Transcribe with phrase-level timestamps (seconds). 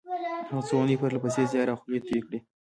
[0.49, 2.39] هغه څو اونۍ پرله پسې زيار او خولې تويې کړې.